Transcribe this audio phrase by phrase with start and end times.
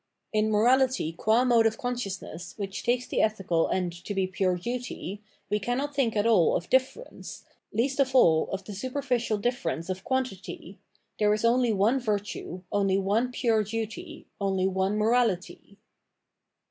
[0.33, 5.21] In morality gua mode of consciousness which takes the ethical end to be pure duty,
[5.47, 10.03] we cannot think at all of difference, least of all of the superficial difference of
[10.03, 10.79] quantity:
[11.19, 15.77] there is only one virtue, only one pure duty, only one morality.